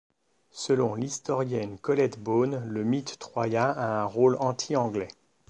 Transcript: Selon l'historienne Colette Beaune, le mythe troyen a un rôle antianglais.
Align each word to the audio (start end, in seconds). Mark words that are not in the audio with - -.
Selon 0.55 0.95
l'historienne 0.95 1.77
Colette 1.77 2.17
Beaune, 2.19 2.63
le 2.67 2.83
mythe 2.83 3.19
troyen 3.19 3.69
a 3.77 4.01
un 4.01 4.05
rôle 4.05 4.35
antianglais. 4.39 5.09